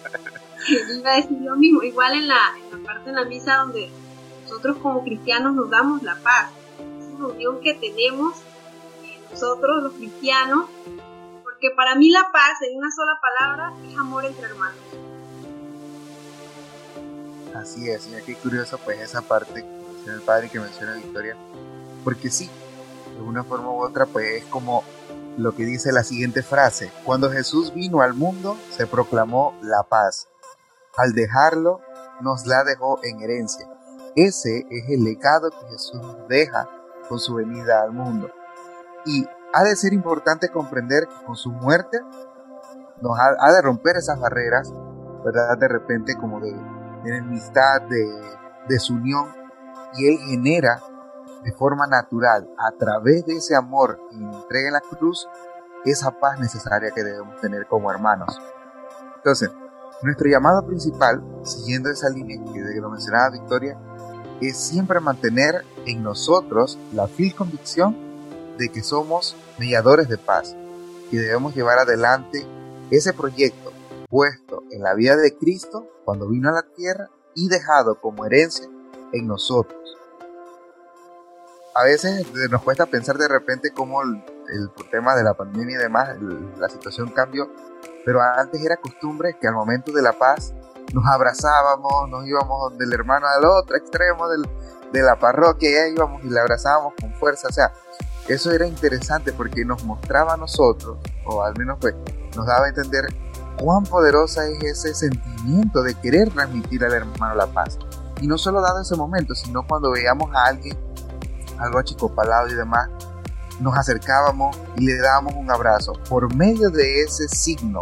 [0.96, 3.90] iba a decir lo mismo, igual en la, en la parte de la misa donde
[4.44, 6.50] nosotros como cristianos nos damos la paz,
[7.00, 8.36] esa unión que tenemos
[9.04, 10.66] eh, nosotros los cristianos
[11.54, 14.76] porque para mí la paz, en una sola palabra, es amor entre hermanos.
[17.54, 21.36] Así es, y aquí curioso pues esa parte que menciona el padre que menciona Victoria,
[22.02, 22.50] porque sí,
[23.16, 24.82] de una forma u otra pues es como
[25.36, 30.28] lo que dice la siguiente frase, cuando Jesús vino al mundo se proclamó la paz,
[30.96, 31.80] al dejarlo
[32.20, 33.68] nos la dejó en herencia.
[34.16, 36.68] Ese es el legado que Jesús nos deja
[37.08, 38.30] con su venida al mundo.
[39.04, 42.00] Y ha de ser importante comprender que con su muerte
[43.00, 44.72] nos ha, de romper esas barreras,
[45.24, 45.58] ¿verdad?
[45.58, 46.50] De repente como de,
[47.04, 48.06] enemistad, de
[48.68, 49.28] desunión,
[49.94, 50.80] y Él genera
[51.44, 55.28] de forma natural, a través de ese amor y entrega en la cruz,
[55.84, 58.40] esa paz necesaria que debemos tener como hermanos.
[59.16, 59.50] Entonces,
[60.02, 63.78] nuestro llamado principal, siguiendo esa línea que lo mencionaba Victoria,
[64.40, 67.96] es siempre mantener en nosotros la fiel convicción
[68.58, 70.56] de que somos mediadores de paz
[71.10, 72.46] y debemos llevar adelante
[72.90, 73.72] ese proyecto
[74.08, 78.68] puesto en la vida de Cristo cuando vino a la tierra y dejado como herencia
[79.12, 79.96] en nosotros.
[81.74, 84.22] A veces nos cuesta pensar de repente cómo el,
[84.92, 86.16] tema de la pandemia y demás,
[86.56, 87.50] la situación cambió,
[88.04, 90.54] pero antes era costumbre que al momento de la paz
[90.92, 96.30] nos abrazábamos, nos íbamos del hermano al otro extremo de la parroquia, ya íbamos y
[96.30, 97.72] le abrazábamos con fuerza, o sea,
[98.28, 101.94] eso era interesante porque nos mostraba a nosotros, o al menos pues
[102.36, 103.06] nos daba a entender
[103.60, 107.78] cuán poderosa es ese sentimiento de querer transmitir al hermano la paz.
[108.20, 110.78] Y no solo dado ese momento, sino cuando veíamos a alguien
[111.58, 112.88] algo achicopalado y demás,
[113.60, 115.92] nos acercábamos y le dábamos un abrazo.
[116.08, 117.80] Por medio de ese signo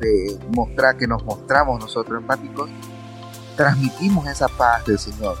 [0.00, 2.70] de mostrar que nos mostramos nosotros empáticos,
[3.56, 5.36] transmitimos esa paz del Señor.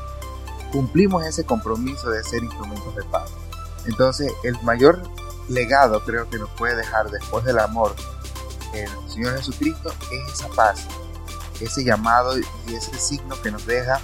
[0.70, 3.30] Cumplimos ese compromiso de ser instrumentos de paz.
[3.86, 5.02] Entonces, el mayor
[5.48, 7.94] legado creo que nos puede dejar después del amor
[8.72, 10.86] el Señor Jesucristo es esa paz,
[11.60, 14.00] ese llamado y ese signo que nos deja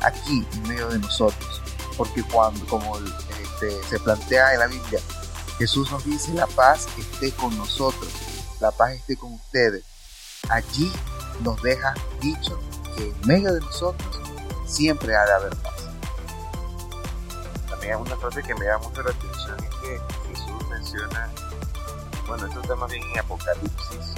[0.00, 1.61] aquí en medio de nosotros.
[1.96, 5.00] Porque cuando, como este, se plantea en la Biblia,
[5.58, 8.10] Jesús nos dice, la paz esté con nosotros,
[8.60, 9.84] la paz esté con ustedes.
[10.48, 10.90] Allí
[11.40, 12.58] nos deja dicho
[12.96, 14.20] que en medio de nosotros
[14.66, 15.88] siempre ha de haber paz.
[17.68, 21.30] También una frase que me da mucho la atención es que Jesús menciona,
[22.26, 24.14] bueno, esto está más bien en Apocalipsis,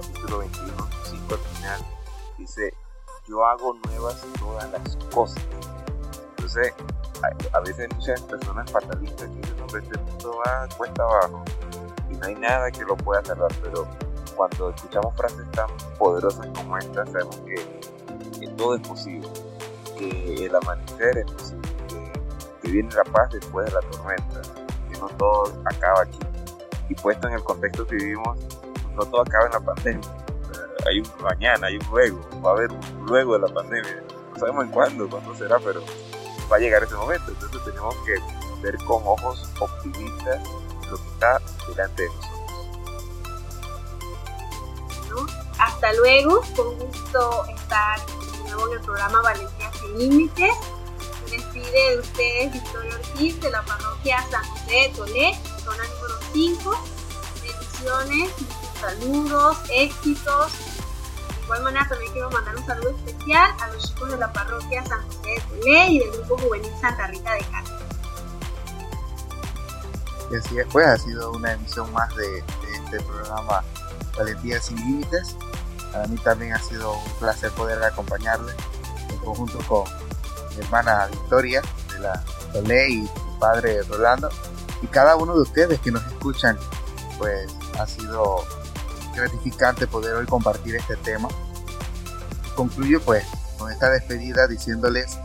[0.00, 1.86] capítulo 21, 5 al final,
[2.38, 2.74] dice,
[3.26, 5.42] yo hago nuevas todas las cosas.
[6.36, 6.74] Entonces,
[7.52, 11.44] a, veces hay muchas personas fatalistas que dicen, hombre, este mundo va cuesta abajo
[12.10, 13.86] y no hay nada que lo pueda salvar, pero
[14.36, 15.68] cuando escuchamos frases tan
[15.98, 19.28] poderosas como esta, sabemos que, que todo es posible,
[19.98, 22.12] que el amanecer es posible, que,
[22.62, 24.42] que viene la paz después de la tormenta,
[24.90, 26.18] que no todo acaba aquí.
[26.88, 28.38] Y puesto en el contexto que vivimos,
[28.94, 30.08] no todo acaba en la pandemia.
[30.86, 34.02] Hay un mañana, hay un luego, va a haber un luego de la pandemia.
[34.32, 35.80] No sabemos en cuándo, cuándo será, pero
[36.52, 37.30] va a llegar ese momento.
[37.30, 38.20] Entonces tenemos que
[38.62, 40.46] ver con ojos optimistas
[40.90, 42.32] lo que está delante de nosotros.
[45.58, 50.54] Hasta luego, con gusto estar de nuevo en el programa Valentía Sin Límites.
[51.24, 56.18] Se despide de ustedes Victoria Ortiz de la parroquia San José de Tolé, zona número
[56.32, 56.84] 5.
[57.42, 60.52] Bendiciones, muchos saludos, éxitos.
[61.42, 64.86] De igual manera también quiero mandar un saludo especial a los chicos de la parroquia
[64.86, 67.78] San José de Tolé y del grupo juvenil Santa Rita de Castro.
[70.70, 73.64] Pues ha sido una emisión más de, este programa
[74.16, 75.36] Valentía sin Límites.
[75.90, 78.52] Para mí también ha sido un placer poder acompañarle
[79.08, 79.84] en conjunto con
[80.56, 81.60] mi hermana Victoria
[81.92, 84.30] de la Tolé y mi padre Rolando.
[84.80, 86.56] Y cada uno de ustedes que nos escuchan,
[87.18, 88.44] pues ha sido
[89.14, 91.28] gratificante poder hoy compartir este tema.
[92.56, 93.24] Concluyo pues
[93.58, 95.18] con esta despedida diciéndoles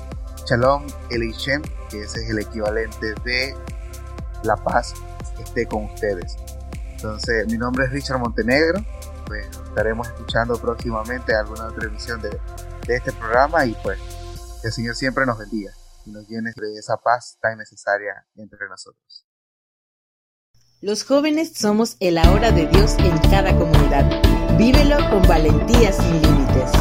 [0.46, 3.56] Shalom Elishem, que ese es el equivalente de
[4.44, 4.94] la paz
[5.44, 6.36] esté con ustedes.
[6.92, 8.84] Entonces, mi nombre es Richard Montenegro,
[9.26, 12.30] pues estaremos escuchando próximamente alguna otra emisión de,
[12.88, 14.00] de este programa y pues
[14.62, 15.72] que el Señor siempre nos bendiga
[16.06, 19.27] y nos llene de esa paz tan necesaria entre nosotros.
[20.80, 24.06] Los jóvenes somos el ahora de Dios en cada comunidad.
[24.60, 26.72] Vívelo con valentía sin límites.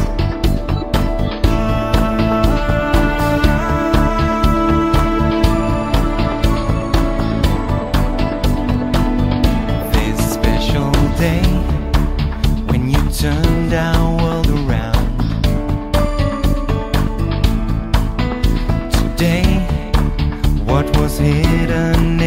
[21.19, 22.26] Hidden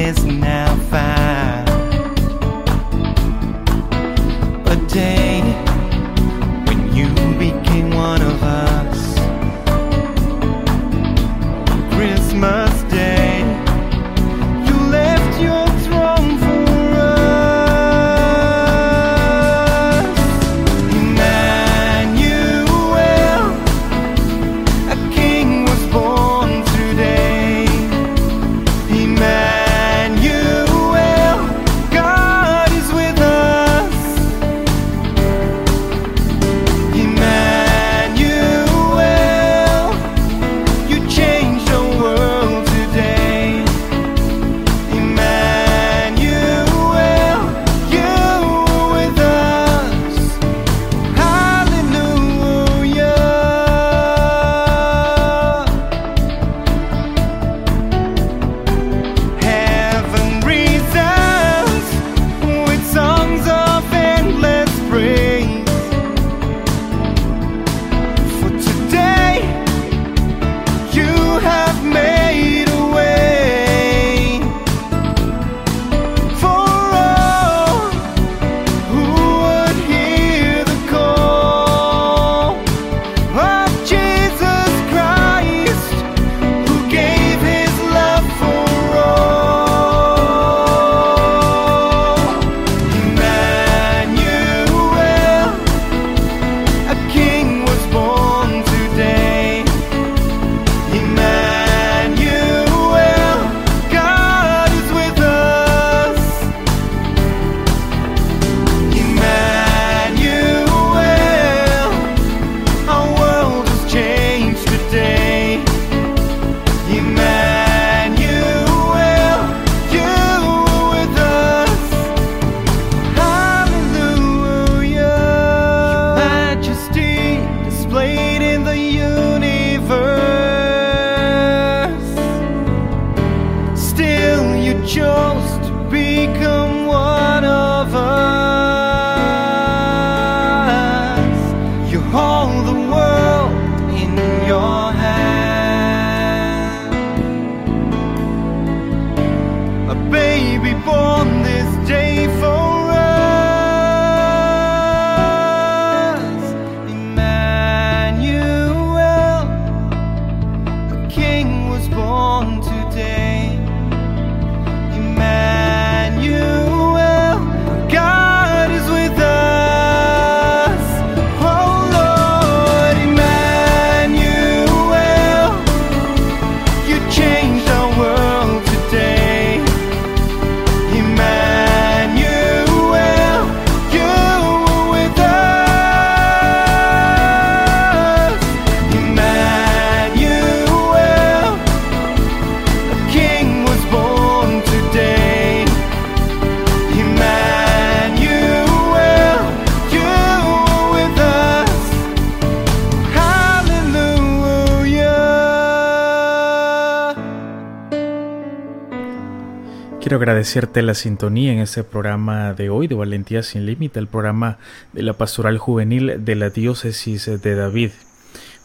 [210.11, 214.59] Quiero agradecerte la sintonía en este programa de hoy de Valentía sin Límite, el programa
[214.93, 217.93] de la Pastoral Juvenil de la Diócesis de David,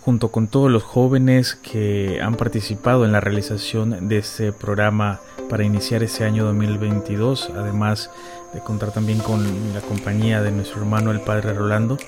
[0.01, 5.63] junto con todos los jóvenes que han participado en la realización de este programa para
[5.63, 8.09] iniciar este año 2022, además
[8.51, 9.43] de contar también con
[9.75, 11.99] la compañía de nuestro hermano el Padre Rolando.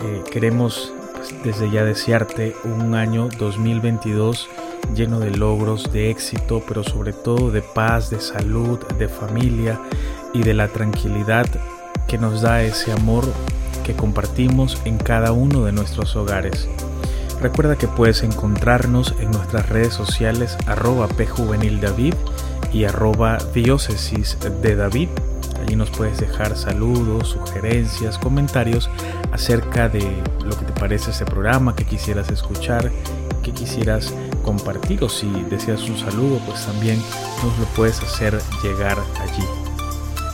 [0.00, 4.48] Eh, queremos pues, desde ya desearte un año 2022
[4.94, 9.80] lleno de logros, de éxito, pero sobre todo de paz, de salud, de familia
[10.32, 11.46] y de la tranquilidad
[12.06, 13.24] que nos da ese amor
[13.84, 16.68] que compartimos en cada uno de nuestros hogares.
[17.40, 22.14] Recuerda que puedes encontrarnos en nuestras redes sociales arroba pjuvenildavid
[22.72, 25.08] y arroba diócesis de David.
[25.62, 28.90] Allí nos puedes dejar saludos, sugerencias, comentarios
[29.32, 30.00] acerca de
[30.44, 32.90] lo que te parece este programa, que quisieras escuchar,
[33.42, 34.12] que quisieras
[34.44, 37.02] compartir o si deseas un saludo, pues también
[37.42, 39.44] nos lo puedes hacer llegar allí.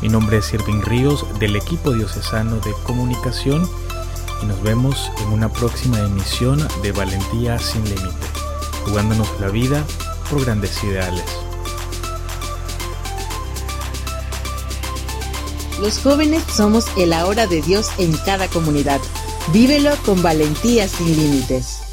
[0.02, 3.68] Mi nombre es Irving Ríos del equipo diocesano de comunicación
[4.42, 8.26] y nos vemos en una próxima emisión de Valentía sin Límite,
[8.84, 9.84] jugándonos la vida
[10.30, 11.24] por grandes ideales.
[15.80, 19.00] Los jóvenes somos el ahora de Dios en cada comunidad.
[19.52, 21.85] Vívelo con valentía sin límites.